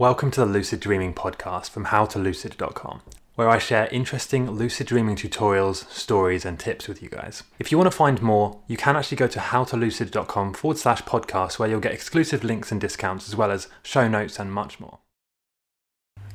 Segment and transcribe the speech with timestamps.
[0.00, 3.02] Welcome to the Lucid Dreaming podcast from howtolucid.com,
[3.34, 7.42] where I share interesting lucid dreaming tutorials, stories, and tips with you guys.
[7.58, 11.58] If you want to find more, you can actually go to howtolucid.com forward slash podcast,
[11.58, 15.00] where you'll get exclusive links and discounts, as well as show notes and much more.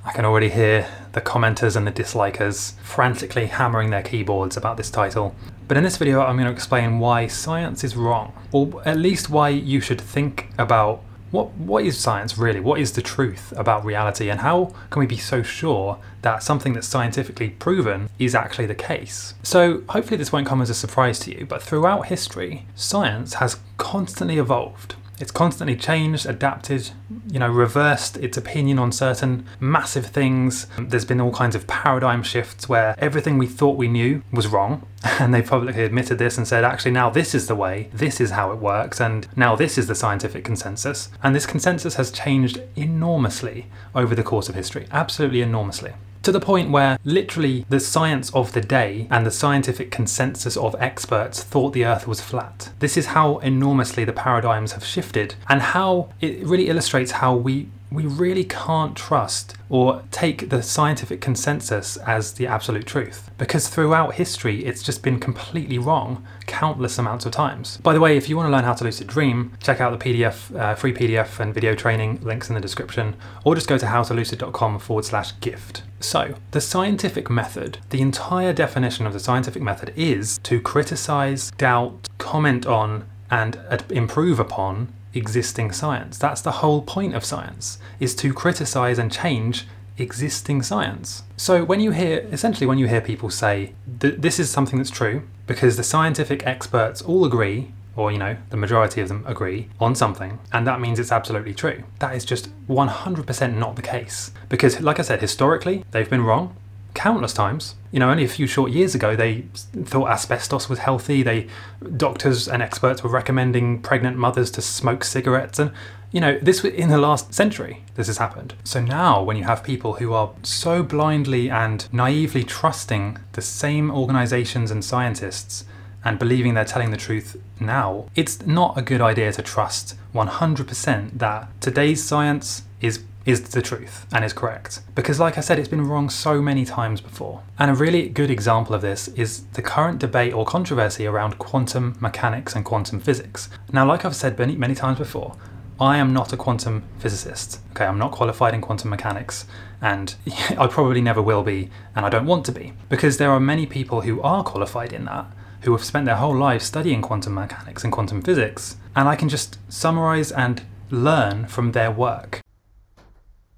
[0.05, 4.91] I can already hear the commenters and the dislikers frantically hammering their keyboards about this
[4.91, 5.33] title.
[5.67, 9.31] But in this video, I'm going to explain why science is wrong, or at least
[9.31, 11.03] why you should think about
[11.35, 12.59] what what is science really?
[12.59, 16.73] What is the truth about reality, and how can we be so sure that something
[16.73, 19.33] that's scientifically proven is actually the case?
[19.43, 23.59] So hopefully this won't come as a surprise to you, but throughout history, science has
[23.77, 24.95] constantly evolved.
[25.19, 26.91] It's constantly changed, adapted,
[27.29, 30.67] you know, reversed its opinion on certain massive things.
[30.77, 34.85] There's been all kinds of paradigm shifts where everything we thought we knew was wrong,
[35.03, 38.31] and they publicly admitted this and said, actually, now this is the way, this is
[38.31, 41.09] how it works, and now this is the scientific consensus.
[41.23, 45.93] And this consensus has changed enormously over the course of history, absolutely enormously
[46.25, 50.75] to the point where literally the science of the day and the scientific consensus of
[50.79, 52.71] experts thought the earth was flat.
[52.79, 57.69] This is how enormously the paradigms have shifted and how it really illustrates how we
[57.95, 64.15] we really can't trust or take the scientific consensus as the absolute truth because throughout
[64.15, 67.77] history it's just been completely wrong countless amounts of times.
[67.77, 70.05] By the way, if you want to learn how to lucid dream, check out the
[70.05, 73.85] PDF, uh, free PDF and video training links in the description, or just go to
[73.85, 75.83] howtolucid.com forward slash gift.
[75.99, 82.09] So, the scientific method, the entire definition of the scientific method is to criticize, doubt,
[82.19, 83.57] comment on, and
[83.89, 86.17] improve upon existing science.
[86.17, 91.23] That's the whole point of science, is to criticize and change existing science.
[91.37, 94.89] So when you hear essentially when you hear people say that this is something that's
[94.89, 99.69] true because the scientific experts all agree or you know the majority of them agree
[99.79, 101.83] on something and that means it's absolutely true.
[101.99, 106.55] That is just 100% not the case because like I said historically they've been wrong
[106.95, 107.75] countless times.
[107.91, 111.21] You know, only a few short years ago, they thought asbestos was healthy.
[111.21, 111.47] They
[111.95, 115.71] doctors and experts were recommending pregnant mothers to smoke cigarettes, and
[116.11, 118.53] you know, this in the last century, this has happened.
[118.63, 123.91] So now, when you have people who are so blindly and naively trusting the same
[123.91, 125.65] organizations and scientists
[126.05, 131.19] and believing they're telling the truth now, it's not a good idea to trust 100%
[131.19, 134.81] that today's science is is the truth and is correct.
[134.93, 137.43] Because, like I said, it's been wrong so many times before.
[137.57, 141.97] And a really good example of this is the current debate or controversy around quantum
[141.99, 143.49] mechanics and quantum physics.
[143.71, 145.35] Now, like I've said many, many times before,
[145.79, 147.59] I am not a quantum physicist.
[147.71, 149.45] Okay, I'm not qualified in quantum mechanics,
[149.81, 150.15] and
[150.57, 153.65] I probably never will be, and I don't want to be, because there are many
[153.65, 155.25] people who are qualified in that,
[155.61, 159.27] who have spent their whole lives studying quantum mechanics and quantum physics, and I can
[159.27, 162.44] just summarize and learn from their work.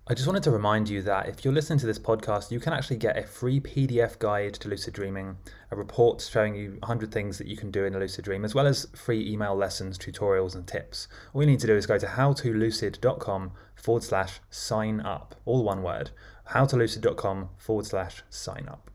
[0.10, 2.72] I just wanted to remind you that if you're listening to this podcast, you can
[2.72, 5.36] actually get a free PDF guide to lucid dreaming,
[5.70, 8.56] a report showing you 100 things that you can do in a lucid dream, as
[8.56, 11.10] well as free email lessons, tutorials, and tips.
[11.34, 15.84] All you need to do is go to howtolucid.com forward slash sign up, all one
[15.84, 16.12] word,
[16.52, 18.90] howtolucid.com forward slash sign up.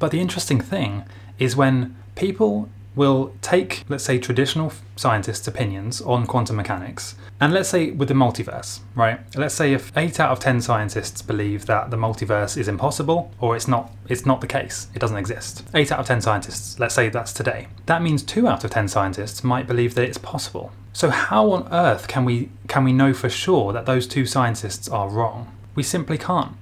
[0.00, 1.04] But the interesting thing
[1.38, 7.70] is when people will take, let's say, traditional scientists' opinions on quantum mechanics, and let's
[7.70, 9.18] say with the multiverse, right?
[9.34, 13.56] Let's say if eight out of ten scientists believe that the multiverse is impossible or
[13.56, 15.64] it's not, it's not the case, it doesn't exist.
[15.74, 17.68] Eight out of ten scientists, let's say that's today.
[17.86, 20.70] That means two out of ten scientists might believe that it's possible.
[20.92, 24.88] So how on earth can we can we know for sure that those two scientists
[24.90, 25.40] are wrong?
[25.74, 26.54] We simply can't.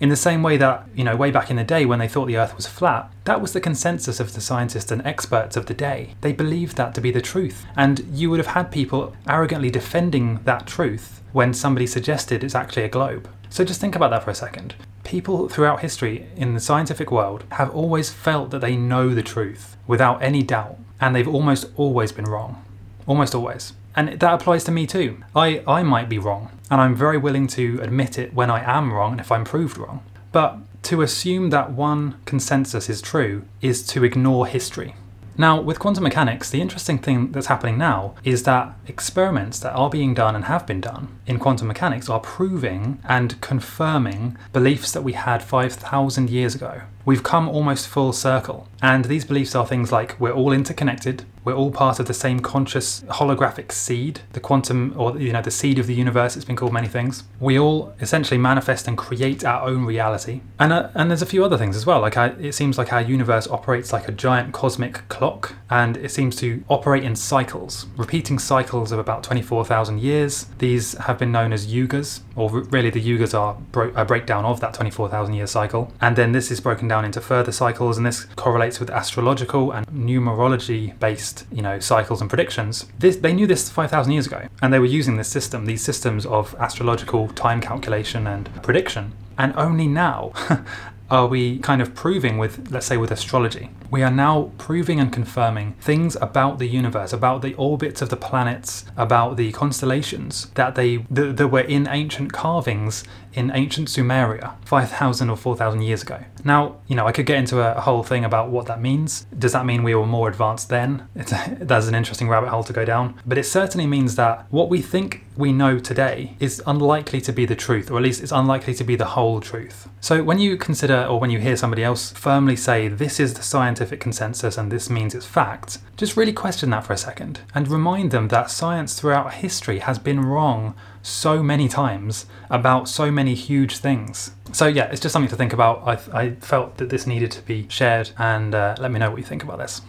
[0.00, 2.26] In the same way that, you know, way back in the day when they thought
[2.26, 5.74] the Earth was flat, that was the consensus of the scientists and experts of the
[5.74, 6.14] day.
[6.20, 7.66] They believed that to be the truth.
[7.76, 12.84] And you would have had people arrogantly defending that truth when somebody suggested it's actually
[12.84, 13.28] a globe.
[13.50, 14.76] So just think about that for a second.
[15.02, 19.76] People throughout history in the scientific world have always felt that they know the truth
[19.86, 22.64] without any doubt, and they've almost always been wrong.
[23.06, 23.72] Almost always.
[23.98, 25.24] And that applies to me too.
[25.34, 28.92] I, I might be wrong, and I'm very willing to admit it when I am
[28.92, 30.04] wrong and if I'm proved wrong.
[30.30, 34.94] But to assume that one consensus is true is to ignore history.
[35.36, 39.90] Now, with quantum mechanics, the interesting thing that's happening now is that experiments that are
[39.90, 45.02] being done and have been done in quantum mechanics are proving and confirming beliefs that
[45.02, 48.68] we had 5,000 years ago we've come almost full circle.
[48.82, 52.40] And these beliefs are things like we're all interconnected, we're all part of the same
[52.40, 56.36] conscious holographic seed, the quantum or you know the seed of the universe.
[56.36, 57.24] It's been called many things.
[57.40, 60.42] We all essentially manifest and create our own reality.
[60.58, 62.00] And uh, and there's a few other things as well.
[62.00, 66.10] Like I, it seems like our universe operates like a giant cosmic clock, and it
[66.10, 70.48] seems to operate in cycles, repeating cycles of about 24,000 years.
[70.58, 74.60] These have been known as yugas, or really the yugas are bro- a breakdown of
[74.60, 75.94] that 24,000 year cycle.
[76.02, 79.86] And then this is broken down into further cycles, and this correlates with astrological and
[79.86, 82.86] numerology based, you know, cycles and predictions.
[82.98, 86.26] This, they knew this 5,000 years ago, and they were using this system, these systems
[86.26, 89.12] of astrological time calculation and prediction.
[89.36, 90.32] And only now
[91.10, 93.70] are we kind of proving with, let's say, with astrology.
[93.90, 98.16] We are now proving and confirming things about the universe, about the orbits of the
[98.16, 103.04] planets, about the constellations that they that, that were in ancient carvings
[103.34, 106.22] in ancient Sumeria 5,000 or 4,000 years ago.
[106.44, 109.26] Now, you know, I could get into a, whole thing about what that means.
[109.38, 111.08] Does that mean we were more advanced then?
[111.14, 113.20] It's that's an interesting rabbit hole to go down.
[113.24, 117.46] But it certainly means that what we think we know today is unlikely to be
[117.46, 119.88] the truth, or at least it's unlikely to be the whole truth.
[120.00, 123.42] So when you consider or when you hear somebody else firmly say this is the
[123.42, 127.68] scientific consensus and this means it's fact, just really question that for a second and
[127.68, 130.74] remind them that science throughout history has been wrong
[131.08, 134.32] so many times about so many huge things.
[134.52, 135.82] So, yeah, it's just something to think about.
[135.86, 139.18] I, I felt that this needed to be shared, and uh, let me know what
[139.18, 139.82] you think about this.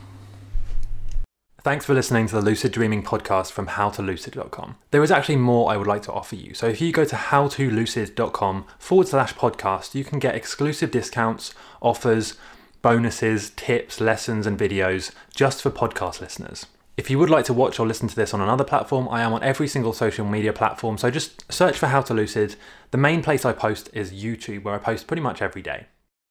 [1.61, 4.77] Thanks for listening to the Lucid Dreaming podcast from howtolucid.com.
[4.91, 6.53] There is actually more I would like to offer you.
[6.53, 12.37] So if you go to howtolucid.com forward slash podcast, you can get exclusive discounts, offers,
[12.81, 16.65] bonuses, tips, lessons, and videos just for podcast listeners.
[16.99, 19.31] If you would like to watch or listen to this on another platform, I am
[19.31, 22.57] on every single social media platform, so just search for How to Lucid.
[22.91, 25.85] The main place I post is YouTube, where I post pretty much every day.